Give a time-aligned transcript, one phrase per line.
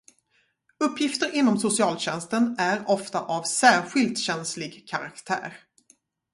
[0.79, 5.57] Uppgifter inom socialtjänsten är ofta av särskilt känslig karaktär.